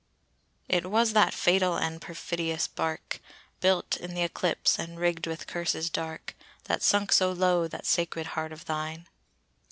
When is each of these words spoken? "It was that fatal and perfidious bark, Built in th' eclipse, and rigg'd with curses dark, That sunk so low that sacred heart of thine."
"It 0.67 0.89
was 0.89 1.13
that 1.13 1.31
fatal 1.31 1.75
and 1.77 2.01
perfidious 2.01 2.67
bark, 2.67 3.19
Built 3.59 3.97
in 3.97 4.15
th' 4.15 4.25
eclipse, 4.25 4.79
and 4.79 4.99
rigg'd 4.99 5.27
with 5.27 5.45
curses 5.45 5.91
dark, 5.91 6.33
That 6.63 6.81
sunk 6.81 7.11
so 7.11 7.31
low 7.31 7.67
that 7.67 7.85
sacred 7.85 8.25
heart 8.33 8.51
of 8.51 8.65
thine." 8.65 9.05